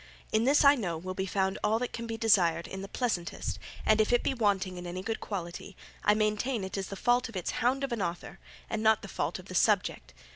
In 0.31 0.45
this 0.45 0.65
I 0.65 0.73
know 0.73 0.97
will 0.97 1.13
be 1.13 1.27
found 1.27 1.59
all 1.63 1.77
that 1.77 1.93
can 1.93 2.07
be 2.07 2.17
desired 2.17 2.65
in 2.67 2.81
the 2.81 2.87
pleasantest, 2.87 3.59
and 3.85 4.01
if 4.01 4.11
it 4.11 4.23
be 4.23 4.33
wanting 4.33 4.79
in 4.79 4.87
any 4.87 5.03
good 5.03 5.19
quality, 5.19 5.77
I 6.03 6.15
maintain 6.15 6.63
it 6.63 6.75
is 6.75 6.87
the 6.87 6.95
fault 6.95 7.29
of 7.29 7.35
its 7.35 7.51
hound 7.61 7.83
of 7.83 7.91
an 7.91 8.01
author 8.01 8.39
and 8.67 8.81
not 8.81 9.03
the 9.03 9.07
fault 9.07 9.37
of 9.37 9.45
the 9.45 9.53
subject. 9.53 10.15